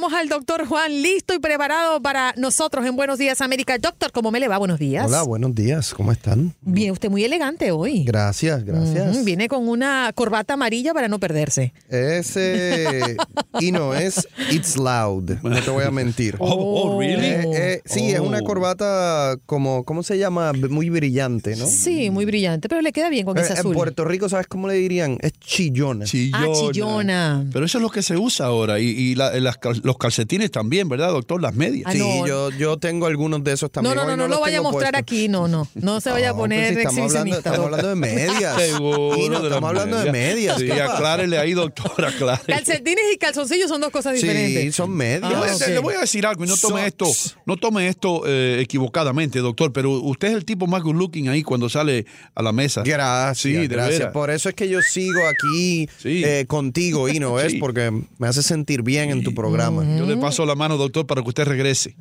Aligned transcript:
Tenemos 0.00 0.18
al 0.18 0.28
doctor 0.30 0.66
Juan 0.66 1.02
listo 1.02 1.34
y 1.34 1.40
preparado 1.40 2.00
para 2.00 2.32
nosotros 2.38 2.86
en 2.86 2.96
Buenos 2.96 3.18
Días 3.18 3.42
América. 3.42 3.76
Doctor, 3.76 4.12
¿cómo 4.12 4.30
me 4.30 4.40
le 4.40 4.48
va? 4.48 4.56
Buenos 4.56 4.78
días. 4.78 5.04
Hola, 5.06 5.22
buenos 5.24 5.54
días, 5.54 5.92
¿cómo 5.92 6.10
están? 6.10 6.54
Viene 6.62 6.90
usted 6.92 7.10
muy 7.10 7.22
elegante 7.22 7.70
hoy. 7.70 8.04
Gracias, 8.04 8.64
gracias. 8.64 9.22
Viene 9.26 9.46
con 9.46 9.68
una 9.68 10.10
corbata 10.14 10.54
amarilla 10.54 10.94
para 10.94 11.06
no 11.08 11.18
perderse. 11.20 11.74
Ese, 11.90 13.14
y 13.60 13.72
no, 13.72 13.92
es 13.94 14.26
It's 14.50 14.78
Loud, 14.78 15.32
no 15.42 15.60
te 15.62 15.68
voy 15.70 15.84
a 15.84 15.90
mentir. 15.90 16.36
Oh, 16.40 16.94
oh, 16.94 16.98
really? 16.98 17.26
Eh, 17.26 17.44
eh, 17.52 17.82
sí, 17.84 18.10
es 18.12 18.20
una 18.20 18.40
corbata 18.40 19.36
como, 19.44 19.84
¿cómo 19.84 20.02
se 20.02 20.16
llama? 20.16 20.54
Muy 20.54 20.88
brillante, 20.88 21.56
¿no? 21.56 21.66
Sí, 21.66 22.08
muy 22.08 22.24
brillante, 22.24 22.70
pero 22.70 22.80
le 22.80 22.92
queda 22.92 23.10
bien 23.10 23.26
con 23.26 23.36
Eh, 23.36 23.42
ese 23.42 23.52
en 23.52 23.58
azul. 23.58 23.74
Puerto 23.74 24.06
Rico, 24.06 24.30
¿sabes 24.30 24.46
cómo 24.46 24.66
le 24.66 24.74
dirían? 24.74 25.18
Es 25.20 25.32
chillona. 25.38 26.06
Ah, 26.32 26.46
chillona. 26.54 27.44
Pero 27.52 27.66
eso 27.66 27.76
es 27.76 27.82
lo 27.82 27.90
que 27.90 28.00
se 28.00 28.16
usa 28.16 28.46
ahora. 28.46 28.80
Y, 28.80 28.86
y 28.86 29.14
la- 29.14 29.38
las 29.40 29.58
cal- 29.58 29.82
los 29.90 29.98
calcetines 29.98 30.50
también, 30.52 30.88
¿verdad, 30.88 31.10
doctor? 31.10 31.42
Las 31.42 31.54
medias. 31.54 31.84
Ah, 31.86 31.92
Sí, 31.92 31.98
no. 31.98 32.26
yo, 32.26 32.50
yo 32.50 32.76
tengo 32.78 33.06
algunos 33.06 33.42
de 33.42 33.52
esos 33.52 33.68
No, 33.68 33.70
también. 33.70 33.96
no, 33.96 34.04
no, 34.04 34.12
Hoy 34.12 34.16
no, 34.18 34.28
lo 34.28 34.40
vaya 34.40 34.58
a 34.58 34.62
mostrar 34.62 34.92
puestos. 34.92 35.00
aquí, 35.02 35.28
no, 35.28 35.48
no. 35.48 35.66
No 35.74 36.00
se 36.00 36.10
vaya 36.10 36.30
a 36.30 36.32
No, 36.32 36.38
poner 36.38 36.74
si 36.74 36.80
estamos 36.80 37.10
hablando, 37.16 37.36
estamos 37.38 37.58
hablando 37.60 37.88
de 37.88 37.94
medias. 37.96 38.56
Seguro 38.62 39.28
no, 39.30 39.40
de 39.40 39.48
estamos 39.48 39.68
hablando 39.68 39.98
de 39.98 40.12
medias. 40.12 40.58
Sí, 40.58 40.70
aclárele 40.70 41.38
ahí, 41.38 41.52
doctor, 41.54 42.04
aclárele. 42.04 42.54
Calcetines 42.54 43.04
y 43.14 43.18
calzoncillos 43.18 43.68
son 43.68 43.80
dos 43.80 43.90
cosas 43.90 44.14
Sí, 44.18 44.26
diferentes. 44.26 44.74
son 44.76 44.90
medias. 44.92 45.28
Le 45.30 45.36
voy 45.36 45.48
a- 45.48 45.52
Ah, 45.52 45.56
ok. 45.56 45.66
Le 45.68 45.78
voy 45.80 45.94
a 45.94 46.00
decir 46.00 46.24
algo 46.26 46.44
y 46.44 46.46
no 46.46 46.56
tome 46.56 46.86
esto, 46.86 47.06
no 47.46 47.56
tome 47.56 47.88
esto 47.88 48.22
eh, 48.26 48.58
equivocadamente, 48.60 49.40
doctor, 49.40 49.72
pero 49.72 49.90
usted 49.90 50.28
es 50.28 50.34
el 50.34 50.44
tipo 50.44 50.66
más 50.66 50.82
good 50.82 50.94
looking 50.96 51.28
ahí 51.28 51.42
cuando 51.42 51.68
sale 51.68 52.06
a 52.34 52.42
la 52.42 52.52
mesa. 52.52 52.82
Gracias, 52.84 53.38
Sí, 53.38 53.52
de 53.52 53.66
gracias. 53.68 54.12
Por 54.12 54.30
eso 54.30 54.48
es 54.48 54.54
que 54.54 54.68
yo 54.68 54.80
sigo 54.82 55.26
aquí 55.26 55.88
Sí. 55.98 56.22
eh, 56.24 56.44
contigo, 56.46 57.08
y 57.08 57.18
no 57.18 57.40
es 57.40 57.52
Sí. 57.52 57.58
porque 57.58 57.90
me 58.18 58.28
hace 58.28 58.42
sentir 58.42 58.82
bien 58.82 59.10
en 59.10 59.22
tu 59.24 59.34
programa. 59.34 59.79
Yo 59.82 60.06
le 60.06 60.16
paso 60.16 60.44
la 60.46 60.54
mano, 60.54 60.76
doctor, 60.76 61.06
para 61.06 61.22
que 61.22 61.28
usted 61.28 61.44
regrese. 61.44 61.96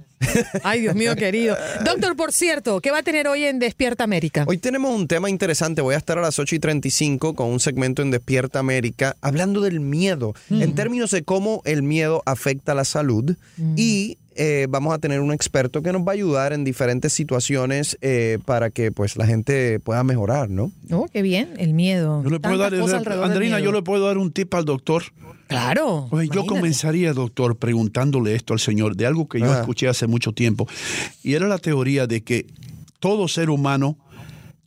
Ay, 0.64 0.82
Dios 0.82 0.96
mío, 0.96 1.16
querido. 1.16 1.56
Doctor, 1.84 2.16
por 2.16 2.32
cierto, 2.32 2.82
¿qué 2.82 2.92
va 2.92 3.00
a 3.00 3.04
tener 3.04 3.28
hoy 3.28 3.44
en 3.46 3.60
Despierta 3.60 4.04
América? 4.04 4.46
Hoy 4.48 4.58
tenemos 4.58 4.94
un 4.94 5.08
tema 5.08 5.30
interesante. 5.30 5.82
Voy 5.82 5.96
a 5.96 5.98
estar 5.98 6.18
a 6.18 6.22
las 6.22 6.40
8 6.40 6.56
y 6.56 6.60
35 6.60 7.36
con 7.36 7.48
un 7.50 7.60
segmento 7.60 8.02
en 8.02 8.12
Despierta 8.12 8.60
América 8.60 9.16
hablando 9.22 9.62
del 9.62 9.80
miedo, 9.80 10.34
en 10.50 10.76
términos 10.76 11.12
de 11.12 11.24
cómo 11.24 11.62
el 11.66 11.84
miedo 11.84 12.24
afecta 12.26 12.74
la 12.74 12.86
salud. 12.86 13.36
Y 13.76 14.18
eh, 14.42 14.68
vamos 14.70 14.94
a 14.94 15.00
tener 15.00 15.20
un 15.20 15.34
experto 15.34 15.82
que 15.82 15.92
nos 15.92 16.04
va 16.04 16.12
a 16.12 16.14
ayudar 16.14 16.54
en 16.54 16.64
diferentes 16.64 17.12
situaciones 17.12 17.98
eh, 18.00 18.40
para 18.46 18.70
que 18.70 18.90
pues 18.90 19.18
la 19.18 19.26
gente 19.26 19.82
pueda 19.82 20.02
mejorar, 20.06 20.50
¿no? 20.50 20.72
Oh, 20.92 21.08
qué 21.12 21.22
bien, 21.22 21.56
el 21.58 21.74
miedo. 21.74 22.24
Yo 22.24 22.30
le 22.30 22.40
puedo 22.40 22.58
Tantas 22.58 22.72
dar, 22.72 22.80
cosas 22.80 23.00
alrededor 23.00 23.26
del 23.26 23.32
Andrina, 23.34 23.60
yo 23.60 23.74
le 23.74 23.82
puedo 23.82 24.08
dar 24.08 24.18
un 24.18 24.32
tip 24.32 24.54
al 24.54 24.64
doctor. 24.64 25.04
Claro. 25.50 26.08
Pues 26.10 26.28
yo 26.28 26.34
imagínate. 26.36 26.48
comenzaría, 26.48 27.14
doctor, 27.14 27.58
preguntándole 27.58 28.36
esto 28.36 28.54
al 28.54 28.60
Señor, 28.60 28.96
de 28.96 29.06
algo 29.06 29.28
que 29.28 29.40
yo 29.40 29.48
Ajá. 29.52 29.62
escuché 29.62 29.88
hace 29.90 30.08
mucho 30.08 30.32
tiempo, 30.32 30.68
y 31.24 31.34
era 31.34 31.48
la 31.48 31.58
teoría 31.58 32.08
de 32.08 32.22
que 32.22 32.46
todo 33.00 33.28
ser 33.28 33.50
humano 33.50 33.98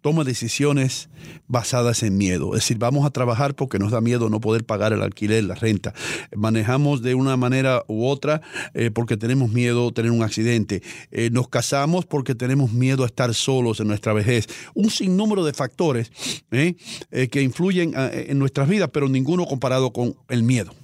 toma 0.02 0.24
decisiones 0.24 1.08
basadas 1.48 2.02
en 2.02 2.18
miedo. 2.18 2.54
Es 2.54 2.62
decir, 2.62 2.76
vamos 2.78 3.06
a 3.06 3.10
trabajar 3.10 3.54
porque 3.54 3.78
nos 3.78 3.92
da 3.92 4.00
miedo 4.00 4.28
no 4.28 4.40
poder 4.40 4.64
pagar 4.64 4.92
el 4.92 5.00
alquiler, 5.00 5.44
la 5.44 5.54
renta. 5.54 5.94
Manejamos 6.36 7.02
de 7.02 7.14
una 7.14 7.36
manera 7.36 7.84
u 7.88 8.04
otra 8.06 8.42
eh, 8.74 8.90
porque 8.90 9.16
tenemos 9.16 9.50
miedo 9.50 9.88
a 9.88 9.92
tener 9.92 10.10
un 10.10 10.22
accidente. 10.22 10.82
Eh, 11.10 11.30
nos 11.32 11.48
casamos 11.48 12.04
porque 12.04 12.34
tenemos 12.34 12.72
miedo 12.72 13.04
a 13.04 13.06
estar 13.06 13.32
solos 13.32 13.80
en 13.80 13.88
nuestra 13.88 14.12
vejez. 14.12 14.48
Un 14.74 14.90
sinnúmero 14.90 15.44
de 15.44 15.52
factores 15.52 16.10
eh, 16.50 16.74
eh, 17.10 17.28
que 17.28 17.40
influyen 17.40 17.94
ah, 17.96 18.10
en 18.12 18.38
nuestras 18.38 18.68
vidas, 18.68 18.90
pero 18.92 19.08
ninguno 19.08 19.46
comparado 19.46 19.92
con 19.92 20.16
el 20.28 20.42
miedo. 20.42 20.74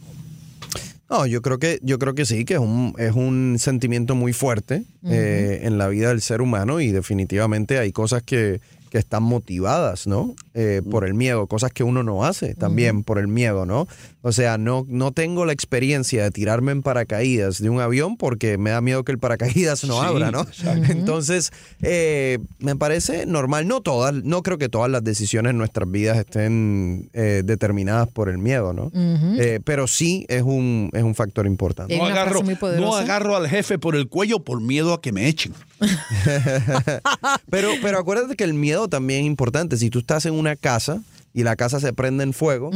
No, 1.11 1.25
yo 1.25 1.41
creo 1.41 1.59
que, 1.59 1.79
yo 1.83 1.99
creo 1.99 2.15
que 2.15 2.27
sí, 2.27 2.45
que 2.45 2.55
es 2.55 2.61
un, 2.61 2.95
es 2.99 3.13
un 3.13 3.57
sentimiento 3.59 4.15
muy 4.15 4.35
fuerte 4.35 4.85
eh, 5.05 5.61
en 5.63 5.79
la 5.79 5.89
vida 5.89 6.09
del 6.09 6.21
ser 6.21 6.43
humano 6.43 6.81
y 6.81 6.89
definitivamente 6.93 7.79
hay 7.79 7.93
cosas 7.93 8.23
que, 8.23 8.61
que 8.91 8.99
están 8.99 9.23
motivadas, 9.23 10.07
¿no? 10.07 10.35
Eh, 10.61 10.83
por 10.91 11.05
el 11.07 11.15
miedo, 11.15 11.47
cosas 11.47 11.71
que 11.73 11.85
uno 11.85 12.03
no 12.03 12.25
hace 12.25 12.57
también 12.57 13.05
por 13.05 13.21
el 13.21 13.29
miedo, 13.29 13.65
¿no? 13.65 13.87
O 14.23 14.33
sea, 14.33 14.59
no, 14.59 14.85
no 14.89 15.13
tengo 15.13 15.47
la 15.47 15.53
experiencia 15.53 16.25
de 16.25 16.33
tirarme 16.33 16.73
en 16.73 16.83
paracaídas 16.83 17.63
de 17.63 17.71
un 17.71 17.81
avión 17.81 18.17
porque 18.17 18.59
me 18.59 18.71
da 18.71 18.81
miedo 18.81 19.05
que 19.05 19.13
el 19.13 19.21
paracaídas 19.21 19.85
no 19.85 20.01
Sí, 20.01 20.07
abra, 20.07 20.33
¿no? 20.33 20.45
Entonces, 20.89 21.53
eh, 21.81 22.39
me 22.59 22.75
parece 22.75 23.25
normal, 23.25 23.69
no 23.69 23.83
todas, 23.83 24.13
no 24.13 24.43
creo 24.43 24.59
que 24.59 24.69
todas 24.69 24.91
las 24.91 25.05
decisiones 25.05 25.51
en 25.51 25.59
nuestras 25.59 25.89
vidas 25.89 26.19
estén 26.19 27.09
eh, 27.13 27.43
determinadas 27.45 28.09
por 28.09 28.29
el 28.29 28.39
miedo, 28.39 28.73
¿no? 28.73 28.91
Eh, 29.39 29.61
pero 29.65 29.87
sí 29.87 30.27
es 30.29 30.43
un, 30.43 30.91
es 30.93 31.05
un 31.05 31.15
factor 31.15 31.47
importante. 31.47 31.97
No 31.97 32.05
agarro, 32.05 32.43
no 32.81 32.97
agarro 32.97 33.37
al 33.37 33.49
jefe 33.49 33.79
por 33.79 33.95
el 33.95 34.09
cuello 34.09 34.41
por 34.41 34.61
miedo 34.61 34.93
a 34.93 35.01
que 35.01 35.13
me 35.13 35.29
echen. 35.29 35.53
Pero, 37.51 37.71
pero 37.83 37.99
acuérdate 37.99 38.37
que 38.37 38.45
el 38.45 38.55
miedo 38.55 38.89
también 38.89 39.21
es 39.21 39.27
importante. 39.27 39.77
Si 39.77 39.91
tú 39.91 40.01
estás 40.01 40.27
en 40.27 40.35
una 40.35 40.48
casa 40.57 41.03
y 41.35 41.43
la 41.43 41.57
casa 41.57 41.81
se 41.81 41.93
prende 41.93 42.25
en 42.25 42.33
fuego, 42.33 42.71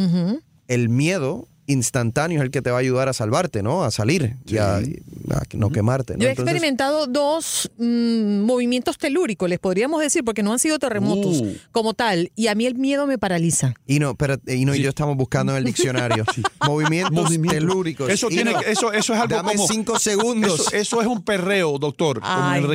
el 0.69 0.89
miedo 0.89 1.49
instantáneo 1.67 2.41
es 2.41 2.45
el 2.45 2.51
que 2.51 2.61
te 2.61 2.71
va 2.71 2.79
a 2.79 2.81
ayudar 2.81 3.09
a 3.09 3.13
salvarte, 3.13 3.63
¿no? 3.63 3.85
A 3.85 3.93
salir 3.93 4.37
y 4.47 4.57
a, 4.59 4.77
a 4.79 4.83
no 5.55 5.71
quemarte. 5.71 6.15
¿no? 6.15 6.19
Yo 6.21 6.27
he 6.27 6.31
Entonces- 6.33 6.53
experimentado 6.53 7.07
dos 7.07 7.71
mm, 7.79 8.41
movimientos 8.41 8.99
telúricos, 8.99 9.49
les 9.49 9.61
podríamos 9.61 10.01
decir, 10.01 10.25
porque 10.25 10.43
no 10.43 10.53
han 10.53 10.59
sido 10.59 10.79
terremotos 10.81 11.41
Uh. 11.41 11.57
como 11.71 11.95
tal. 11.95 12.33
Y 12.35 12.49
a 12.49 12.57
mí 12.57 12.67
el 12.67 12.75
miedo 12.75 13.07
me 13.07 13.17
paraliza. 13.17 13.75
Y 13.87 14.01
no, 14.01 14.17
pero 14.17 14.37
y 14.47 14.65
no 14.65 14.75
y 14.75 14.83
yo 14.83 14.89
estamos 14.89 15.17
buscando 15.17 15.53
en 15.53 15.59
el 15.59 15.65
diccionario 15.65 16.25
movimientos 16.67 17.13
Movimiento. 17.13 17.55
telúricos. 17.55 18.11
Eso, 18.11 18.29
tiene, 18.29 18.53
no, 18.53 18.61
eso, 18.61 18.93
eso 18.93 19.15
es 19.15 19.21
algo 19.21 19.37
Dame 19.37 19.53
como... 19.55 19.69
cinco 19.69 19.99
segundos. 20.01 20.61
Eso, 20.69 20.77
eso 20.77 21.01
es 21.01 21.07
un 21.07 21.23
perreo, 21.23 21.79
doctor, 21.79 22.21
como 22.21 22.33
Ay, 22.35 22.61
el 22.61 22.67
no. 22.67 22.69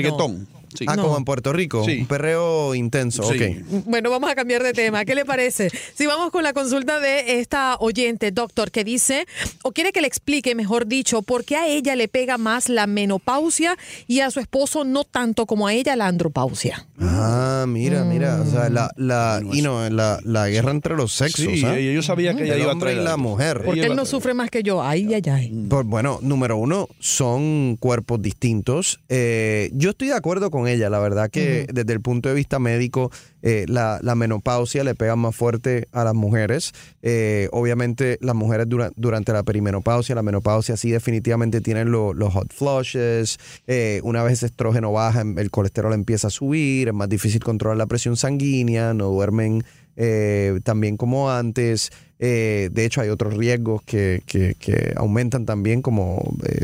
Sí. 0.73 0.85
ah, 0.87 0.95
como 0.95 1.17
en 1.17 1.25
Puerto 1.25 1.53
Rico, 1.53 1.83
Sí. 1.85 1.99
un 2.01 2.07
perreo 2.07 2.75
intenso. 2.75 3.23
Sí. 3.23 3.37
Ok. 3.71 3.83
Bueno, 3.85 4.09
vamos 4.09 4.29
a 4.29 4.35
cambiar 4.35 4.63
de 4.63 4.73
tema. 4.73 5.05
¿Qué 5.05 5.15
le 5.15 5.25
parece? 5.25 5.69
Si 5.95 6.05
vamos 6.05 6.31
con 6.31 6.43
la 6.43 6.53
consulta 6.53 6.99
de 6.99 7.39
esta 7.39 7.77
oyente, 7.79 8.31
doctor, 8.31 8.71
que 8.71 8.83
dice, 8.83 9.25
o 9.63 9.71
quiere 9.71 9.91
que 9.91 10.01
le 10.01 10.07
explique, 10.07 10.55
mejor 10.55 10.87
dicho, 10.87 11.21
por 11.21 11.45
qué 11.45 11.55
a 11.55 11.67
ella 11.67 11.95
le 11.95 12.07
pega 12.07 12.37
más 12.37 12.69
la 12.69 12.87
menopausia 12.87 13.77
y 14.07 14.19
a 14.21 14.31
su 14.31 14.39
esposo 14.39 14.83
no 14.83 15.03
tanto 15.03 15.45
como 15.45 15.67
a 15.67 15.73
ella 15.73 15.95
la 15.95 16.07
andropausia. 16.07 16.85
Ah, 16.99 17.65
mira, 17.67 18.03
mira. 18.03 18.41
O 18.41 18.45
sea, 18.45 18.69
la, 18.69 18.91
la, 18.97 19.41
y 19.51 19.61
no, 19.61 19.89
la, 19.89 20.19
la 20.23 20.47
guerra 20.49 20.71
entre 20.71 20.95
los 20.95 21.13
sexos. 21.13 21.45
Sí, 21.45 21.63
¿ah? 21.65 21.79
yo 21.79 22.01
sabía 22.01 22.35
que 22.35 22.43
ella 22.43 22.55
El 22.55 22.61
iba 22.61 22.71
a 22.71 22.75
y 22.75 22.79
traer 22.79 22.97
la 22.97 23.17
mujer. 23.17 23.61
Porque 23.63 23.81
él 23.81 23.95
no 23.95 24.05
sufre 24.05 24.33
más 24.33 24.49
que 24.49 24.63
yo. 24.63 24.81
Ay, 24.83 25.13
ay, 25.13 25.21
ay. 25.31 25.65
Pues, 25.69 25.85
bueno, 25.85 26.19
número 26.21 26.57
uno, 26.57 26.87
son 26.99 27.77
cuerpos 27.79 28.21
distintos. 28.21 28.99
Eh, 29.09 29.69
yo 29.73 29.91
estoy 29.91 30.07
de 30.09 30.13
acuerdo 30.15 30.49
con 30.51 30.56
ella, 30.65 30.89
la 30.89 30.99
verdad 30.99 31.29
que 31.29 31.67
desde 31.71 31.91
el 31.93 31.99
punto 32.01 32.29
de 32.29 32.35
vista 32.35 32.57
médico, 32.57 33.11
eh, 33.41 33.65
la, 33.67 33.99
la 34.01 34.15
menopausia 34.15 34.83
le 34.85 34.95
pega 34.95 35.17
más 35.17 35.35
fuerte 35.35 35.87
a 35.91 36.05
las 36.05 36.15
mujeres. 36.15 36.71
Eh, 37.01 37.49
obviamente 37.51 38.17
las 38.21 38.33
mujeres 38.33 38.67
dura- 38.69 38.91
durante 38.95 39.33
la 39.33 39.43
perimenopausia, 39.43 40.15
la 40.15 40.23
menopausia 40.23 40.77
sí 40.77 40.89
definitivamente 40.89 41.59
tienen 41.59 41.91
lo- 41.91 42.13
los 42.13 42.33
hot 42.33 42.53
flushes. 42.53 43.37
Eh, 43.67 43.99
una 44.03 44.23
vez 44.23 44.33
ese 44.33 44.45
estrógeno 44.47 44.93
baja, 44.93 45.21
el 45.21 45.51
colesterol 45.51 45.93
empieza 45.93 46.27
a 46.27 46.31
subir, 46.31 46.87
es 46.87 46.93
más 46.93 47.09
difícil 47.09 47.43
controlar 47.43 47.77
la 47.77 47.87
presión 47.87 48.15
sanguínea, 48.15 48.93
no 48.93 49.07
duermen 49.09 49.63
eh, 49.97 50.59
también 50.63 50.95
como 50.95 51.29
antes. 51.29 51.89
Eh, 52.19 52.69
de 52.71 52.85
hecho, 52.85 53.01
hay 53.01 53.09
otros 53.09 53.35
riesgos 53.35 53.81
que, 53.83 54.21
que- 54.25 54.55
aumentan 54.95 55.45
también, 55.45 55.81
como 55.81 56.35
eh, 56.45 56.63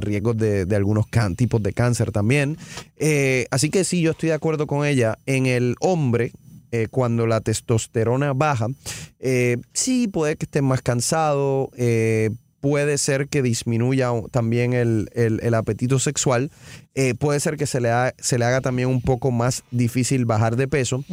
riesgos 0.00 0.36
de, 0.36 0.66
de 0.66 0.76
algunos 0.76 1.06
tipos 1.36 1.62
de 1.62 1.72
cáncer 1.72 2.12
también. 2.12 2.58
Eh, 2.96 3.46
así 3.50 3.70
que 3.70 3.84
sí, 3.84 4.00
yo 4.02 4.10
estoy 4.12 4.28
de 4.28 4.34
acuerdo 4.34 4.66
con 4.66 4.84
ella. 4.86 5.18
En 5.26 5.46
el 5.46 5.74
hombre, 5.80 6.32
cuando 6.90 7.26
la 7.28 7.40
testosterona 7.40 8.32
baja, 8.32 8.66
sí 9.72 10.08
puede 10.08 10.34
que 10.36 10.44
esté 10.44 10.60
más 10.60 10.82
cansado. 10.82 11.70
Puede 12.60 12.96
ser 12.98 13.28
que 13.28 13.42
disminuya 13.42 14.10
también 14.32 14.72
el, 14.72 15.08
el- 15.14 15.54
apetito 15.54 15.98
sexual. 16.00 16.50
puede 17.18 17.38
ser 17.40 17.56
que 17.56 17.66
se 17.66 17.80
le, 17.80 17.90
se 18.18 18.38
le 18.38 18.44
haga 18.44 18.60
también 18.60 18.88
un 18.88 19.00
poco 19.02 19.30
más 19.30 19.62
difícil 19.70 20.24
bajar 20.24 20.56
de 20.56 20.66
peso 20.66 21.04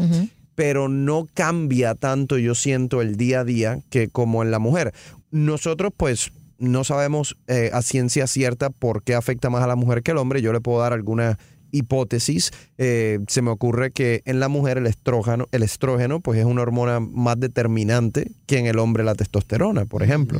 pero 0.55 0.89
no 0.89 1.27
cambia 1.33 1.95
tanto, 1.95 2.37
yo 2.37 2.55
siento, 2.55 3.01
el 3.01 3.15
día 3.15 3.41
a 3.41 3.43
día 3.43 3.79
que 3.89 4.07
como 4.07 4.43
en 4.43 4.51
la 4.51 4.59
mujer. 4.59 4.93
Nosotros, 5.31 5.91
pues, 5.95 6.31
no 6.59 6.83
sabemos 6.83 7.37
eh, 7.47 7.71
a 7.73 7.81
ciencia 7.81 8.27
cierta 8.27 8.69
por 8.69 9.03
qué 9.03 9.15
afecta 9.15 9.49
más 9.49 9.63
a 9.63 9.67
la 9.67 9.75
mujer 9.75 10.03
que 10.03 10.11
al 10.11 10.17
hombre. 10.17 10.41
Yo 10.41 10.53
le 10.53 10.61
puedo 10.61 10.79
dar 10.79 10.93
alguna 10.93 11.39
hipótesis. 11.71 12.51
Eh, 12.77 13.19
se 13.27 13.41
me 13.41 13.49
ocurre 13.49 13.91
que 13.91 14.21
en 14.25 14.39
la 14.39 14.47
mujer 14.49 14.77
el 14.77 14.87
estrógeno, 14.87 15.47
el 15.51 15.63
estrógeno, 15.63 16.19
pues 16.19 16.37
es 16.39 16.45
una 16.45 16.61
hormona 16.61 16.99
más 16.99 17.39
determinante 17.39 18.31
que 18.45 18.57
en 18.57 18.65
el 18.67 18.77
hombre 18.77 19.03
la 19.03 19.15
testosterona, 19.15 19.85
por 19.85 20.03
ejemplo. 20.03 20.39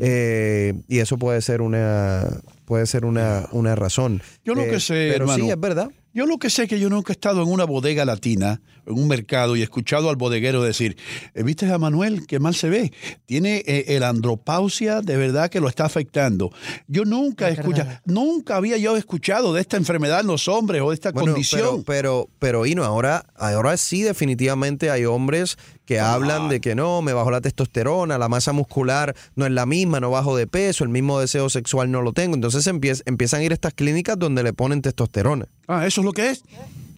Eh, 0.00 0.74
y 0.88 0.98
eso 0.98 1.18
puede 1.18 1.42
ser 1.42 1.60
una, 1.60 2.26
puede 2.64 2.86
ser 2.86 3.04
una, 3.04 3.48
una 3.52 3.74
razón. 3.74 4.22
Yo 4.44 4.54
lo 4.54 4.62
Eh, 4.62 4.70
que 4.70 4.80
sé, 4.80 5.10
pero 5.12 5.24
hermano, 5.24 5.44
sí, 5.44 5.50
es 5.50 5.60
verdad. 5.60 5.90
Yo 6.14 6.26
lo 6.26 6.38
que 6.38 6.50
sé 6.50 6.64
es 6.64 6.68
que 6.68 6.78
yo 6.78 6.90
nunca 6.90 7.12
he 7.12 7.14
estado 7.14 7.42
en 7.42 7.48
una 7.48 7.64
bodega 7.64 8.04
latina, 8.04 8.60
en 8.86 8.94
un 8.94 9.08
mercado, 9.08 9.56
y 9.56 9.60
he 9.60 9.64
escuchado 9.64 10.10
al 10.10 10.16
bodeguero 10.16 10.62
decir, 10.62 10.96
"Eh, 11.34 11.42
¿viste 11.42 11.70
a 11.72 11.78
Manuel? 11.78 12.26
Qué 12.26 12.38
mal 12.38 12.54
se 12.54 12.68
ve. 12.68 12.92
Tiene 13.26 13.62
eh, 13.66 13.84
el 13.96 14.02
andropausia, 14.02 15.00
de 15.00 15.16
verdad 15.16 15.50
que 15.50 15.60
lo 15.60 15.68
está 15.68 15.84
afectando. 15.84 16.52
Yo 16.86 17.04
nunca 17.04 17.48
he 17.48 17.52
escuchado, 17.52 17.90
nunca 18.04 18.56
había 18.56 18.76
yo 18.76 18.96
escuchado 18.96 19.54
de 19.54 19.60
esta 19.60 19.76
enfermedad 19.76 20.20
en 20.20 20.26
los 20.26 20.48
hombres 20.48 20.82
o 20.82 20.90
de 20.90 20.94
esta 20.94 21.12
Bueno, 21.12 21.32
condición. 21.32 21.82
Pero, 21.84 21.84
pero, 21.84 22.28
pero 22.38 22.66
Ino, 22.66 22.84
ahora, 22.84 23.24
ahora 23.34 23.76
sí 23.76 24.02
definitivamente 24.02 24.90
hay 24.90 25.04
hombres 25.04 25.56
que 25.92 26.00
hablan 26.00 26.48
de 26.48 26.60
que 26.60 26.74
no, 26.74 27.02
me 27.02 27.12
bajó 27.12 27.30
la 27.30 27.40
testosterona, 27.40 28.18
la 28.18 28.28
masa 28.28 28.52
muscular 28.52 29.14
no 29.36 29.44
es 29.46 29.52
la 29.52 29.66
misma, 29.66 30.00
no 30.00 30.10
bajo 30.10 30.36
de 30.36 30.46
peso, 30.46 30.84
el 30.84 30.90
mismo 30.90 31.20
deseo 31.20 31.48
sexual 31.50 31.90
no 31.90 32.02
lo 32.02 32.12
tengo. 32.12 32.34
Entonces 32.34 32.66
empiez- 32.66 33.02
empiezan 33.06 33.40
a 33.40 33.44
ir 33.44 33.52
a 33.52 33.54
estas 33.54 33.74
clínicas 33.74 34.18
donde 34.18 34.42
le 34.42 34.52
ponen 34.52 34.80
testosterona. 34.82 35.46
ah, 35.68 35.86
¿eso 35.86 36.00
es 36.00 36.04
lo 36.04 36.12
que 36.12 36.30
es? 36.30 36.42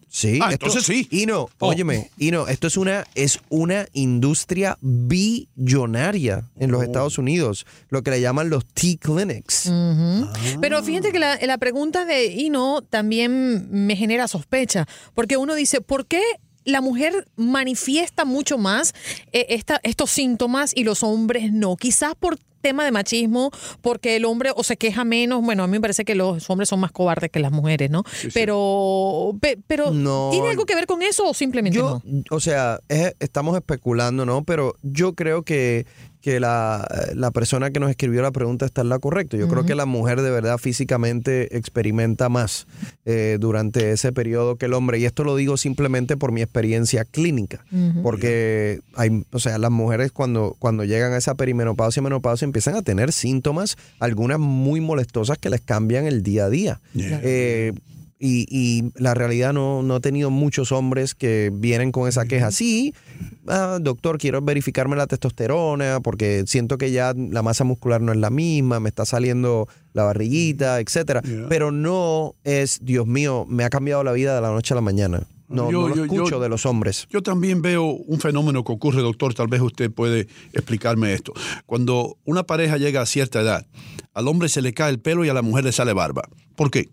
Sí, 0.09 0.39
Ah, 0.41 0.51
esto- 0.53 0.67
entonces 0.67 0.83
sí. 0.85 1.07
Ino, 1.11 1.49
Oh. 1.59 1.67
óyeme, 1.67 2.09
Ino, 2.17 2.47
esto 2.47 2.67
es 2.67 2.77
una, 2.77 3.05
es 3.15 3.39
una 3.49 3.85
industria 3.91 4.77
billonaria 4.81 6.45
en 6.57 6.69
Oh. 6.69 6.73
los 6.73 6.83
Estados 6.83 7.17
Unidos, 7.17 7.65
lo 7.89 8.01
que 8.01 8.11
le 8.11 8.21
llaman 8.21 8.49
los 8.49 8.65
T-Clinics. 8.65 9.65
Ujú. 9.67 10.27
Pero 10.61 10.81
fíjate 10.83 11.11
que 11.11 11.19
la, 11.19 11.37
la 11.41 11.57
pregunta 11.57 12.05
de 12.05 12.27
Ino 12.27 12.81
también 12.81 13.67
me 13.71 13.95
genera 13.97 14.27
sospecha, 14.29 14.87
porque 15.13 15.35
uno 15.37 15.53
dice, 15.55 15.81
¿por 15.81 16.05
qué 16.05 16.21
la 16.65 16.81
mujer 16.81 17.27
manifiesta 17.35 18.25
mucho 18.25 18.57
más 18.57 18.93
eh, 19.31 19.45
esta- 19.49 19.79
estos 19.83 20.11
síntomas 20.11 20.71
y 20.75 20.83
los 20.83 21.01
hombres 21.03 21.51
no? 21.53 21.75
Quizás 21.77 22.15
por 22.15 22.37
tema 22.61 22.83
de 22.83 22.91
machismo, 22.91 23.51
porque 23.81 24.15
el 24.15 24.25
hombre 24.25 24.49
o 24.55 24.63
se 24.63 24.75
queja 24.75 25.03
menos, 25.03 25.43
bueno, 25.43 25.61
a 25.63 25.67
mí 25.67 25.73
me 25.73 25.81
parece 25.81 26.03
que 26.03 26.15
los 26.15 26.49
hombres 26.49 26.67
son 26.67 26.79
más 26.79 26.91
cobardes 26.91 27.29
que 27.29 27.39
las 27.39 27.51
mujeres, 27.51 27.91
¿no? 27.91 28.03
Pero, 28.33 29.35
pe- 29.39 29.59
pero 29.67 29.91
No. 29.91 30.29
¿tiene 30.31 30.49
algo 30.49 30.65
que 30.65 30.73
ver 30.73 30.87
con 30.87 31.01
eso 31.03 31.29
o 31.29 31.33
simplemente 31.35 31.77
Yo, 31.77 32.01
no? 32.03 32.23
o 32.31 32.39
sea, 32.39 32.79
es- 32.89 33.13
estamos 33.19 33.55
especulando, 33.55 34.25
¿no? 34.25 34.43
Pero 34.43 34.75
yo 34.81 35.13
creo 35.13 35.43
que, 35.43 35.85
que 36.25 36.39
la, 36.39 36.87
la 37.13 37.29
persona 37.29 37.69
que 37.69 37.79
nos 37.79 37.91
escribió 37.91 38.23
la 38.23 38.31
pregunta 38.31 38.65
está 38.65 38.81
en 38.81 38.89
la 38.89 38.97
correcta. 38.97 39.37
Yo 39.37 39.47
creo 39.47 39.63
que 39.63 39.75
la 39.75 39.85
mujer 39.85 40.23
de 40.23 40.31
verdad 40.31 40.57
físicamente 40.57 41.55
experimenta 41.55 42.29
más 42.29 42.65
eh, 43.05 43.37
durante 43.39 43.91
ese 43.91 44.11
periodo 44.11 44.55
que 44.55 44.65
el 44.65 44.73
hombre. 44.73 44.97
Y 44.97 45.05
esto 45.05 45.23
lo 45.23 45.35
digo 45.35 45.55
simplemente 45.55 46.17
por 46.17 46.31
mi 46.31 46.41
experiencia 46.41 47.05
clínica. 47.05 47.63
Porque 48.01 48.79
hay, 48.95 49.23
o 49.31 49.37
sea, 49.37 49.59
las 49.59 49.69
mujeres 49.69 50.11
cuando, 50.11 50.55
cuando 50.57 50.83
llegan 50.83 51.13
a 51.13 51.17
esa 51.17 51.35
perimenopausia 51.35 51.99
y 51.99 52.03
menopausia 52.05 52.45
empiezan 52.45 52.73
a 52.73 52.81
tener 52.81 53.11
síntomas, 53.11 53.77
algunas 53.99 54.39
muy 54.39 54.81
molestosas 54.81 55.37
que 55.37 55.51
les 55.51 55.61
cambian 55.61 56.07
el 56.07 56.23
día 56.23 56.45
a 56.45 56.49
día. 56.49 56.81
Eh, 56.95 57.71
y, 58.19 58.45
y 58.49 58.91
la 58.95 59.13
realidad 59.13 59.51
no, 59.53 59.83
no 59.83 59.97
he 59.97 59.99
tenido 59.99 60.29
muchos 60.29 60.71
hombres 60.71 61.15
que 61.15 61.51
vienen 61.53 61.91
con 61.91 62.07
esa 62.07 62.25
queja. 62.25 62.49
Sí, 62.51 62.93
ah, 63.47 63.77
doctor, 63.81 64.17
quiero 64.17 64.41
verificarme 64.41 64.95
la 64.95 65.05
testosterona 65.07 65.99
porque 66.01 66.43
siento 66.47 66.77
que 66.77 66.91
ya 66.91 67.13
la 67.15 67.41
masa 67.41 67.63
muscular 67.65 68.01
no 68.01 68.11
es 68.11 68.17
la 68.17 68.29
misma, 68.29 68.79
me 68.79 68.89
está 68.89 69.05
saliendo 69.05 69.67
la 69.93 70.03
barriguita, 70.03 70.79
etcétera. 70.79 71.21
Pero 71.49 71.71
no 71.71 72.35
es, 72.43 72.79
Dios 72.83 73.05
mío, 73.07 73.45
me 73.49 73.63
ha 73.63 73.69
cambiado 73.69 74.03
la 74.03 74.13
vida 74.13 74.35
de 74.35 74.41
la 74.41 74.49
noche 74.51 74.73
a 74.73 74.75
la 74.75 74.81
mañana. 74.81 75.23
No, 75.47 75.69
Yo- 75.69 75.81
no 75.81 75.87
lo 75.89 75.95
yo- 75.95 76.03
escucho 76.05 76.29
yo- 76.31 76.39
de 76.39 76.49
los 76.49 76.65
hombres. 76.65 77.05
Yo 77.11 77.21
también 77.21 77.61
veo 77.61 77.83
un 77.85 78.19
fenómeno 78.19 78.63
que 78.63 78.71
ocurre, 78.71 79.01
doctor, 79.03 79.33
tal 79.35 79.47
vez 79.47 79.61
usted 79.61 79.91
puede 79.91 80.27
explicarme 80.53 81.13
esto. 81.13 81.33
Cuando 81.67 82.17
una 82.25 82.43
pareja 82.43 82.77
llega 82.77 83.01
a 83.01 83.05
cierta 83.05 83.41
edad, 83.41 83.67
al 84.13 84.27
hombre 84.27 84.49
se 84.49 84.61
le 84.63 84.73
cae 84.73 84.89
el 84.89 84.99
pelo 84.99 85.23
y 85.23 85.29
a 85.29 85.33
la 85.35 85.43
mujer 85.43 85.65
le 85.65 85.71
sale 85.71 85.93
barba. 85.93 86.23
¿Por 86.55 86.71
qué? 86.71 86.89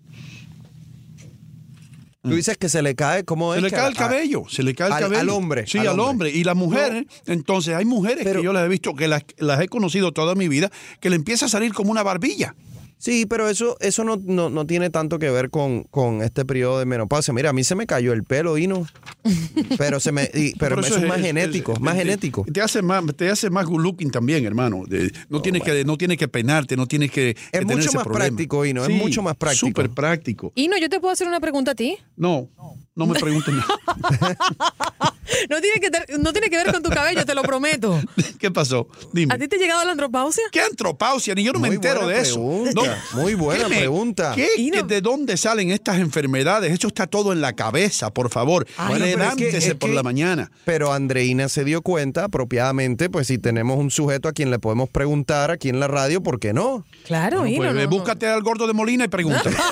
Tú 2.22 2.30
dices 2.36 2.56
que 2.56 2.68
se 2.68 2.82
le 2.82 2.94
cae, 2.94 3.24
¿cómo 3.24 3.52
Se 3.52 3.60
le 3.60 3.70
cae 3.70 3.88
el 3.88 3.96
cabello, 3.96 4.44
se 4.48 4.62
le 4.62 4.74
cae 4.76 4.86
el 4.86 4.92
al- 4.92 5.00
cabello. 5.00 5.20
al 5.20 5.28
hombre, 5.30 5.66
Sí, 5.66 5.78
al 5.78 5.88
al, 5.88 5.98
hombre. 5.98 6.28
hombre. 6.28 6.30
Y 6.30 6.44
la 6.44 6.54
mujer, 6.54 7.04
entonces 7.26 7.74
hay 7.74 7.84
mujeres 7.84 8.22
Pero- 8.22 8.40
que 8.40 8.44
yo 8.44 8.52
las 8.52 8.64
he 8.64 8.68
visto, 8.68 8.94
que 8.94 9.08
las, 9.08 9.24
las 9.38 9.60
he 9.60 9.66
conocido 9.68 10.12
toda 10.12 10.36
mi 10.36 10.46
vida, 10.46 10.70
que 11.00 11.10
le 11.10 11.16
empieza 11.16 11.46
a 11.46 11.48
salir 11.48 11.72
como 11.72 11.90
una 11.90 12.04
barbilla. 12.04 12.54
Sí, 13.02 13.26
pero 13.26 13.48
eso, 13.48 13.76
eso 13.80 14.04
no, 14.04 14.16
no, 14.24 14.48
no 14.48 14.64
tiene 14.64 14.88
tanto 14.88 15.18
que 15.18 15.28
ver 15.28 15.50
con, 15.50 15.82
con 15.90 16.22
este 16.22 16.44
periodo 16.44 16.78
de 16.78 16.84
menopausia. 16.86 17.34
Mira, 17.34 17.50
a 17.50 17.52
mí 17.52 17.64
se 17.64 17.74
me 17.74 17.84
cayó 17.84 18.12
el 18.12 18.22
pelo 18.22 18.58
y 18.58 18.68
no. 18.68 18.86
Pero 19.76 19.98
se 19.98 20.12
me, 20.12 20.30
y- 20.32 20.54
pero 20.54 20.78
eso 20.80 20.98
es 20.98 21.08
más 21.08 21.20
genético, 21.20 21.74
más 21.80 21.94
te- 21.94 22.00
genético. 22.00 22.44
Te 22.52 22.60
hace 22.62 22.80
más, 22.80 23.02
te 23.16 23.28
hace 23.28 23.50
más 23.50 23.66
good 23.66 23.80
looking 23.82 24.12
también, 24.12 24.44
hermano. 24.44 24.84
De- 24.86 25.12
no 25.28 25.42
tienes 25.42 25.62
que, 25.64 25.84
no 25.84 25.98
tienes 25.98 26.16
que 26.16 26.28
peinarte, 26.28 26.76
no 26.76 26.86
tienes 26.86 27.10
que. 27.10 27.34
que 27.34 27.58
tener 27.58 27.76
mucho 27.76 27.88
ese 27.88 27.96
más 27.98 28.04
problema. 28.04 28.26
práctico, 28.26 28.64
Hino, 28.64 28.84
es 28.84 28.90
mucho 28.90 29.20
más 29.20 29.34
práctico. 29.34 29.66
Súper 29.66 29.90
práctico. 29.90 30.52
Ino, 30.54 30.76
yo 30.78 30.88
te 30.88 31.00
puedo 31.00 31.12
hacer 31.12 31.26
una 31.26 31.40
pregunta 31.40 31.72
a 31.72 31.74
ti. 31.74 31.96
No, 32.16 32.48
no 32.94 33.06
me 33.06 33.18
pregunten 33.18 33.56
nada. 33.56 34.36
No 35.50 35.60
tiene, 35.60 35.80
que 35.80 35.90
ter- 35.90 36.06
no 36.20 36.32
tiene 36.32 36.48
que 36.50 36.56
ver 36.56 36.72
con 36.72 36.82
tu 36.82 36.90
cabello, 36.90 37.24
te 37.24 37.34
lo 37.34 37.42
prometo. 37.42 38.00
¿Qué 38.38 38.50
pasó? 38.50 38.88
Dime. 39.12 39.34
¿A 39.34 39.38
ti 39.38 39.48
te 39.48 39.56
ha 39.56 39.58
llegado 39.58 39.84
la 39.84 39.92
andropausia? 39.92 40.42
¿Qué 40.50 40.60
antropausia? 40.60 41.34
Ni 41.34 41.44
yo 41.44 41.52
no 41.52 41.58
me 41.60 41.68
entero 41.68 42.06
de 42.06 42.20
eso. 42.20 42.34
pregunta, 42.34 43.02
muy 43.14 43.34
buena 43.34 43.66
pregunta. 43.68 44.32
¿qué- 44.34 44.48
no- 44.74 44.82
¿De 44.82 45.00
dónde 45.00 45.36
salen 45.36 45.70
estas 45.70 45.98
enfermedades? 45.98 46.72
Eso 46.72 46.88
está 46.88 47.06
todo 47.06 47.32
en 47.32 47.40
la 47.40 47.52
cabeza, 47.54 48.10
por 48.12 48.30
favor. 48.30 48.66
Es 48.68 48.76
que- 48.98 48.98
Levántese 48.98 49.68
es 49.68 49.74
por 49.74 49.90
que- 49.90 49.96
la 49.96 50.02
mañana. 50.02 50.50
Pero 50.64 50.92
Andreina 50.92 51.48
se 51.48 51.64
dio 51.64 51.82
cuenta 51.82 52.24
apropiadamente, 52.24 53.08
pues 53.10 53.26
si 53.28 53.38
tenemos 53.38 53.78
un 53.78 53.90
sujeto 53.90 54.28
a 54.28 54.32
quien 54.32 54.50
le 54.50 54.58
podemos 54.58 54.88
preguntar 54.90 55.50
aquí 55.50 55.68
en 55.68 55.80
la 55.80 55.88
radio, 55.88 56.22
¿por 56.22 56.38
qué 56.40 56.52
no? 56.52 56.84
Claro, 57.04 57.38
Bueno, 57.40 57.52
y 57.52 57.56
pues, 57.56 57.72
no, 57.72 57.80
eh, 57.80 57.84
no, 57.84 57.90
no. 57.90 57.96
búscate 57.96 58.26
al 58.26 58.42
gordo 58.42 58.66
de 58.66 58.72
Molina 58.72 59.04
y 59.04 59.08
pregúntale. 59.08 59.56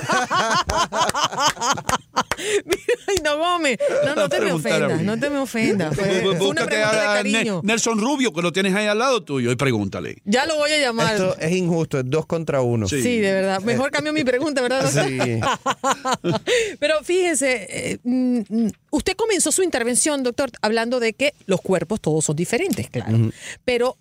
Ay, 3.09 3.17
no, 3.25 3.37
Gómez. 3.39 3.79
No, 4.07 4.15
no 4.15 4.29
te 4.29 4.41
me 4.41 4.53
ofendas, 4.53 5.03
no 5.03 5.19
te 5.19 5.31
me 5.31 5.39
ofendas. 5.39 5.50
Fue, 5.51 5.75
fue 5.75 6.21
una 6.23 6.39
Búscate 6.39 6.67
pregunta 6.67 6.67
de 6.67 6.83
a 6.85 7.23
Ne- 7.23 7.33
cariño. 7.33 7.61
Nelson 7.65 8.01
Rubio, 8.01 8.33
que 8.33 8.43
lo 8.43 8.53
tienes 8.53 8.75
ahí 8.75 8.87
al 8.87 8.99
lado 8.99 9.23
tuyo, 9.23 9.51
y 9.51 9.57
pregúntale. 9.57 10.17
Ya 10.25 10.47
lo 10.47 10.57
voy 10.57 10.71
a 10.73 10.79
llamar. 10.79 11.13
Esto 11.15 11.37
es 11.39 11.53
injusto, 11.53 11.99
es 11.99 12.05
dos 12.07 12.27
contra 12.27 12.61
uno. 12.61 12.89
Sí. 12.89 13.03
Sí, 13.03 13.19
de 13.19 13.33
verdad. 13.33 13.61
Mejor 13.63 13.91
cambio 13.91 14.13
mi 14.13 14.25
pregunta, 14.25 14.63
¿verdad? 14.63 14.83
doctor? 14.85 15.07
Sí. 15.09 15.19
Pero 16.79 17.03
fíjese, 17.03 17.67
eh, 17.71 17.99
mm, 18.03 18.69
usted 18.91 19.15
comenzó 19.17 19.53
su 19.53 19.63
intervención, 19.63 20.23
doctor, 20.23 20.51
hablando 20.63 21.01
de 21.01 21.13
que 21.13 21.35
los 21.47 21.61
cuerpos 21.61 22.01
todos 22.01 22.25
son 22.25 22.37
diferentes, 22.37 22.89
claro. 22.91 23.31
Pero 23.65 23.97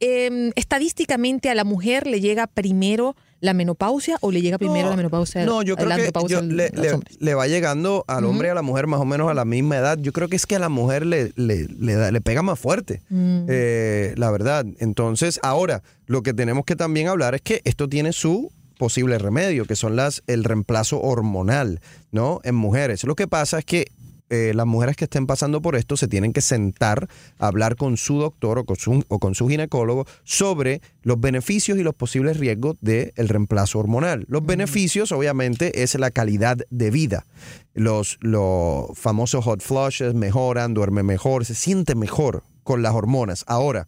eh, 0.00 0.50
estadísticamente 0.56 1.50
a 1.50 1.54
la 1.54 1.64
mujer 1.64 2.06
le 2.06 2.20
llega 2.20 2.46
primero 2.46 3.16
la 3.40 3.52
menopausia 3.54 4.16
o 4.22 4.30
le 4.30 4.40
llega 4.40 4.56
primero 4.58 4.88
la 4.90 4.96
menopausia 4.96 5.44
No, 5.44 5.62
yo 5.62 5.76
creo 5.76 5.88
la 5.88 5.96
que 5.96 6.02
andropausia 6.06 6.36
yo- 6.38 6.42
al- 6.42 7.04
le, 7.20 7.34
va 7.34 7.46
llegando 7.46 8.04
al 8.08 8.24
hombre 8.24 8.48
y 8.48 8.50
a 8.50 8.54
la 8.54 8.62
mujer 8.62 8.86
más 8.86 9.00
o 9.00 9.04
menos 9.04 9.30
a 9.30 9.34
la 9.34 9.44
misma 9.44 9.76
edad. 9.76 9.98
Yo 10.00 10.12
creo 10.12 10.28
que 10.28 10.36
es 10.36 10.46
que 10.46 10.56
a 10.56 10.58
la 10.58 10.68
mujer 10.70 11.04
le, 11.04 11.32
le, 11.36 11.66
le 11.68 11.94
da- 11.94 12.10
le 12.10 12.20
pega 12.20 12.42
más 12.42 12.58
fuerte, 12.58 13.02
eh, 13.48 14.14
la 14.16 14.30
verdad. 14.30 14.64
Entonces, 14.78 15.38
ahora, 15.42 15.82
lo 16.06 16.22
que 16.22 16.32
tenemos 16.34 16.64
que 16.64 16.76
también 16.76 17.08
hablar 17.08 17.34
es 17.34 17.42
que 17.42 17.60
esto 17.64 17.88
tiene 17.88 18.12
su 18.12 18.50
posible 18.78 19.18
remedio, 19.18 19.64
que 19.66 19.76
son 19.76 19.96
las 19.96 20.22
el 20.26 20.44
reemplazo 20.44 21.00
hormonal, 21.00 21.80
¿no? 22.12 22.40
En 22.44 22.54
mujeres. 22.54 23.04
Lo 23.04 23.14
que 23.14 23.28
pasa 23.28 23.58
es 23.58 23.64
que 23.64 23.86
eh, 24.30 24.52
las 24.54 24.66
mujeres 24.66 24.96
que 24.96 25.04
estén 25.04 25.26
pasando 25.26 25.60
por 25.60 25.76
esto 25.76 25.96
se 25.96 26.08
tienen 26.08 26.32
que 26.32 26.40
sentar 26.40 27.08
a 27.38 27.46
hablar 27.46 27.76
con 27.76 27.96
su 27.96 28.18
doctor 28.18 28.58
o 28.58 28.64
con 28.64 28.76
su, 28.76 29.04
o 29.08 29.18
con 29.18 29.34
su 29.34 29.48
ginecólogo 29.48 30.06
sobre 30.24 30.80
los 31.02 31.20
beneficios 31.20 31.78
y 31.78 31.82
los 31.82 31.94
posibles 31.94 32.38
riesgos 32.38 32.76
del 32.80 33.12
reemplazo 33.16 33.78
hormonal. 33.78 34.24
Los 34.28 34.44
beneficios, 34.44 35.12
obviamente, 35.12 35.82
es 35.82 35.94
la 35.96 36.10
calidad 36.10 36.58
de 36.70 36.90
vida. 36.90 37.26
Los, 37.74 38.18
los 38.20 38.86
famosos 38.98 39.44
hot 39.44 39.60
flushes 39.60 40.14
mejoran, 40.14 40.74
duerme 40.74 41.02
mejor, 41.02 41.44
se 41.44 41.54
siente 41.54 41.94
mejor 41.94 42.44
con 42.62 42.82
las 42.82 42.94
hormonas. 42.94 43.44
Ahora, 43.46 43.86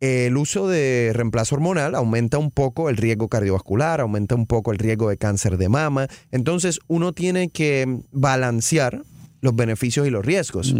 el 0.00 0.36
uso 0.36 0.68
de 0.68 1.10
reemplazo 1.12 1.56
hormonal 1.56 1.96
aumenta 1.96 2.38
un 2.38 2.52
poco 2.52 2.88
el 2.88 2.96
riesgo 2.96 3.26
cardiovascular, 3.26 4.00
aumenta 4.00 4.36
un 4.36 4.46
poco 4.46 4.70
el 4.70 4.78
riesgo 4.78 5.08
de 5.08 5.16
cáncer 5.16 5.58
de 5.58 5.68
mama. 5.68 6.06
Entonces 6.30 6.78
uno 6.86 7.12
tiene 7.12 7.48
que 7.48 8.02
balancear 8.12 9.02
los 9.40 9.54
beneficios 9.54 10.06
y 10.06 10.10
los 10.10 10.24
riesgos. 10.24 10.74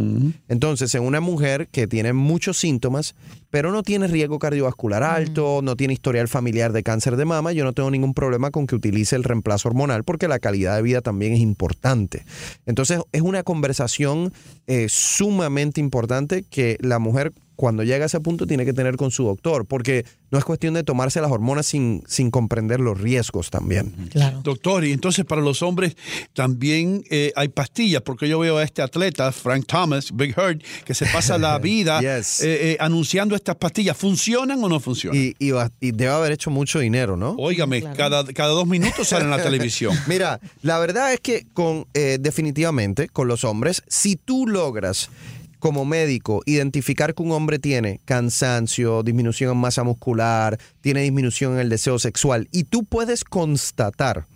Entonces, 0.49 0.95
en 0.95 1.03
una 1.03 1.21
mujer 1.21 1.69
que 1.69 1.87
tiene 1.87 2.13
muchos 2.13 2.59
síntomas, 2.59 3.15
pero 3.51 3.73
no 3.73 3.83
tiene 3.83 4.07
riesgo 4.07 4.39
cardiovascular 4.39 5.03
alto, 5.03 5.61
no 5.63 5.77
tiene 5.77 5.95
historial 5.95 6.29
familiar 6.29 6.73
de 6.73 6.83
cáncer 6.83 7.17
de 7.17 7.25
mama, 7.25 7.53
yo 7.53 7.65
no 7.65 7.73
tengo 7.73 7.91
ningún 7.91 8.15
problema 8.15 8.51
con 8.51 8.67
que 8.67 8.75
utilice 8.75 9.17
el 9.17 9.25
reemplazo 9.25 9.69
hormonal 9.69 10.05
porque 10.05 10.29
la 10.29 10.39
calidad 10.39 10.77
de 10.77 10.83
vida 10.83 11.01
también 11.01 11.33
es 11.33 11.41
importante. 11.41 12.25
Entonces, 12.67 13.01
es 13.13 13.23
una 13.23 13.43
conversación 13.43 14.33
eh, 14.67 14.87
sumamente 14.89 15.81
importante 15.81 16.43
que 16.43 16.77
la 16.81 16.99
mujer 16.99 17.33
cuando 17.59 17.83
llega 17.83 18.05
a 18.05 18.07
ese 18.07 18.21
punto 18.21 18.47
tiene 18.47 18.65
que 18.65 18.73
tener 18.73 18.97
con 18.97 19.11
su 19.11 19.25
doctor, 19.25 19.67
porque 19.67 20.05
no 20.31 20.39
es 20.39 20.45
cuestión 20.45 20.75
de 20.75 20.85
tomarse 20.85 21.21
las 21.21 21.33
hormonas 21.33 21.67
sin, 21.67 22.05
sin 22.07 22.31
comprender 22.31 22.79
los 22.79 23.01
riesgos 23.01 23.51
también. 23.51 23.93
Claro. 24.13 24.43
Doctor, 24.45 24.85
y 24.85 24.93
entonces 24.93 25.25
para 25.25 25.43
los 25.43 25.61
hombres 25.63 25.97
también 26.35 27.03
eh, 27.11 27.33
hay 27.35 27.49
pastillas, 27.49 28.03
porque 28.03 28.29
yo 28.29 28.39
veo 28.39 28.59
a 28.59 28.63
este 28.63 28.81
atleta, 28.81 29.33
Frank 29.33 29.65
Thomas, 29.67 30.15
Big 30.15 30.39
Hurt, 30.39 30.63
que 30.85 30.95
se 30.95 31.07
pasa 31.07 31.37
la 31.37 31.59
vida 31.71 32.01
Yes. 32.01 32.43
eh, 32.43 32.73
eh, 32.73 32.77
anunciando 32.79 33.35
estas 33.35 33.57
pastillas. 33.57 33.97
¿Funcionan 33.97 34.63
o 34.63 34.69
no 34.69 34.79
funcionan? 34.79 35.21
Y, 35.21 35.35
y 35.41 35.51
va- 35.51 35.73
y 35.81 35.91
debe 35.91 36.13
haber 36.13 36.31
hecho 36.33 36.51
mucho 36.51 36.79
dinero, 36.79 37.17
¿no? 37.17 37.31
Óigame, 37.39 37.83
cada, 37.97 38.25
cada 38.27 38.51
dos 38.51 38.69
minutos 38.69 39.09
sale 39.09 39.25
en 39.25 39.31
la 39.31 39.43
televisión. 39.43 39.97
Mira, 40.07 40.39
la 40.63 40.79
verdad 40.79 41.13
es 41.13 41.19
que 41.21 41.45
con 41.55 41.87
eh, 41.95 42.19
definitivamente 42.21 43.09
con 43.09 43.27
los 43.27 43.43
hombres, 43.43 43.83
si 43.89 44.15
tú 44.15 44.47
logras 44.47 45.11
como 45.59 45.85
médico 45.85 46.43
identificar 46.47 47.15
que 47.15 47.23
un 47.23 47.33
hombre 47.33 47.59
tiene 47.59 48.01
cansancio, 48.05 49.03
disminución 49.03 49.53
en 49.53 49.59
masa 49.59 49.85
muscular, 49.85 50.59
tiene 50.81 51.03
disminución 51.03 51.55
en 51.55 51.61
el 51.61 51.69
deseo 51.69 51.99
sexual 51.99 52.49
y 52.53 52.65
tú 52.65 52.85
puedes 52.85 53.25
constatar 53.25 54.27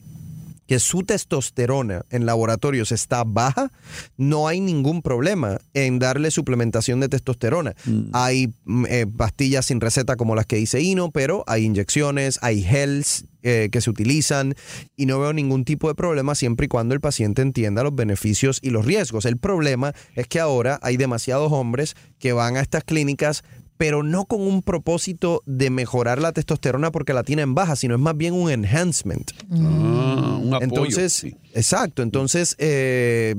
que 0.73 0.81
su 0.81 1.03
testosterona 1.03 2.07
en 2.09 2.25
laboratorios 2.25 2.93
está 2.93 3.25
baja, 3.25 3.71
no 4.17 4.49
hay 4.49 4.59
ningún 4.59 5.03
problema 5.03 5.59
en 5.75 5.99
darle 5.99 6.31
suplementación 6.31 6.99
de 6.99 7.11
testosterona. 7.11 7.75
Hay 8.15 8.55
mm, 8.65 8.87
eh, 8.89 9.07
pastillas 9.07 9.67
sin 9.67 9.83
receta 9.83 10.17
como 10.17 10.35
las 10.35 10.47
que 10.47 10.57
dice 10.57 10.81
Ino, 10.81 11.11
pero 11.11 11.45
hay 11.47 11.65
inyecciones, 11.65 12.39
hay 12.41 12.63
gels 12.63 13.27
eh, 13.43 13.69
que 13.71 13.83
se 13.83 13.91
utilizan 13.91 14.55
y 14.97 15.05
no 15.05 15.21
veo 15.21 15.35
ningún 15.35 15.67
tipo 15.67 15.89
de 15.89 15.95
problema 15.95 16.35
siempre 16.35 16.65
y 16.65 16.69
cuando 16.69 16.95
el 16.95 17.03
paciente 17.03 17.43
entienda 17.43 17.83
los 17.83 17.95
beneficios 17.95 18.59
y 18.63 18.71
los 18.71 18.87
riesgos. 18.87 19.27
El 19.27 19.37
problema 19.37 19.93
es 20.15 20.27
que 20.27 20.41
ahora 20.41 20.79
hay 20.81 20.97
demasiados 20.97 21.53
hombres 21.53 21.97
que 22.19 22.33
van 22.33 22.57
a 22.57 22.61
estas 22.61 22.83
clínicas 22.83 23.45
pero 23.83 24.05
no 24.05 24.27
con 24.27 24.41
un 24.43 24.63
propósito 24.63 25.43
de 25.45 25.69
mejorar 25.69 26.21
la 26.21 26.31
testosterona 26.31 26.93
porque 26.93 27.13
la 27.13 27.25
tienen 27.25 27.53
baja, 27.57 27.75
sino 27.75 27.97
es 27.97 28.01
más 28.01 28.17
bien 28.17 28.33
un 28.33 28.49
enhancement. 28.49 29.33
Ah, 29.51 30.39
un 30.41 30.55
apoyo. 30.55 30.63
Entonces, 30.63 31.13
sí. 31.13 31.35
exacto, 31.53 32.05
entonces, 32.05 32.55
eh, 32.59 33.35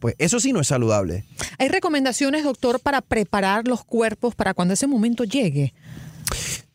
pues 0.00 0.16
eso 0.18 0.40
sí 0.40 0.52
no 0.52 0.58
es 0.58 0.66
saludable. 0.66 1.26
¿Hay 1.58 1.68
recomendaciones, 1.68 2.42
doctor, 2.42 2.80
para 2.80 3.02
preparar 3.02 3.68
los 3.68 3.84
cuerpos 3.84 4.34
para 4.34 4.52
cuando 4.52 4.74
ese 4.74 4.88
momento 4.88 5.22
llegue? 5.22 5.72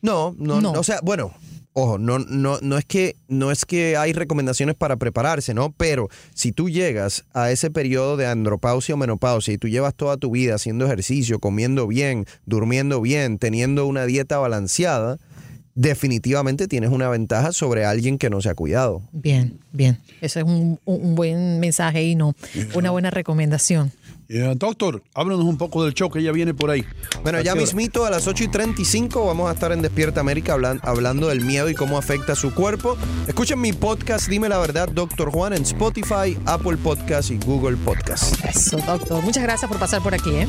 No, 0.00 0.34
no, 0.38 0.62
No. 0.62 0.72
no, 0.72 0.80
o 0.80 0.82
sea, 0.82 1.00
bueno, 1.02 1.34
ojo, 1.74 1.98
no, 1.98 2.18
no, 2.20 2.58
no 2.62 2.78
es 2.78 2.84
que 2.84 3.16
no 3.28 3.50
es 3.50 3.64
que 3.64 3.96
hay 3.96 4.12
recomendaciones 4.12 4.74
para 4.76 4.96
prepararse, 4.96 5.54
¿no? 5.54 5.72
Pero 5.76 6.08
si 6.32 6.52
tú 6.52 6.70
llegas 6.70 7.24
a 7.34 7.50
ese 7.50 7.70
periodo 7.70 8.16
de 8.16 8.26
andropausia 8.26 8.94
o 8.94 8.98
menopausia 8.98 9.52
y 9.52 9.58
tú 9.58 9.68
llevas 9.68 9.94
toda 9.94 10.16
tu 10.16 10.30
vida 10.30 10.54
haciendo 10.54 10.86
ejercicio, 10.86 11.38
comiendo 11.40 11.86
bien, 11.86 12.26
durmiendo 12.46 13.00
bien, 13.00 13.38
teniendo 13.38 13.86
una 13.86 14.06
dieta 14.06 14.38
balanceada, 14.38 15.18
definitivamente 15.76 16.68
tienes 16.68 16.90
una 16.90 17.08
ventaja 17.08 17.52
sobre 17.52 17.84
alguien 17.84 18.16
que 18.18 18.30
no 18.30 18.40
se 18.40 18.48
ha 18.48 18.54
cuidado. 18.54 19.02
Bien, 19.12 19.58
bien. 19.72 19.98
Ese 20.20 20.40
es 20.40 20.46
un, 20.46 20.78
un- 20.84 21.04
un 21.04 21.14
buen 21.16 21.58
mensaje 21.60 22.04
y 22.04 22.14
no 22.14 22.34
una 22.74 22.90
buena 22.92 23.10
recomendación. 23.10 23.90
Yeah, 24.28 24.54
doctor, 24.54 25.02
háblanos 25.14 25.44
un 25.44 25.58
poco 25.58 25.84
del 25.84 25.92
show 25.92 26.10
que 26.10 26.22
ya 26.22 26.32
viene 26.32 26.54
por 26.54 26.70
ahí. 26.70 26.84
Bueno, 27.22 27.38
¿A 27.38 27.42
ya 27.42 27.54
mismito 27.54 28.06
a 28.06 28.10
las 28.10 28.26
8 28.26 28.44
y 28.44 28.48
35 28.48 29.26
vamos 29.26 29.50
a 29.50 29.52
estar 29.52 29.70
en 29.72 29.82
Despierta 29.82 30.20
América 30.20 30.54
hablan- 30.54 30.80
hablando 30.82 31.28
del 31.28 31.42
miedo 31.44 31.68
y 31.68 31.74
cómo 31.74 31.98
afecta 31.98 32.34
su 32.34 32.54
cuerpo. 32.54 32.96
Escuchen 33.28 33.60
mi 33.60 33.72
podcast, 33.74 34.28
Dime 34.28 34.48
la 34.48 34.58
Verdad, 34.58 34.88
Doctor 34.88 35.30
Juan, 35.30 35.52
en 35.52 35.62
Spotify, 35.62 36.38
Apple 36.46 36.78
Podcast 36.78 37.30
y 37.30 37.36
Google 37.38 37.76
Podcast. 37.76 38.42
Eso, 38.46 38.78
doctor. 38.78 39.22
Muchas 39.22 39.42
gracias 39.42 39.68
por 39.70 39.78
pasar 39.78 40.02
por 40.02 40.14
aquí, 40.14 40.30
¿eh? 40.30 40.48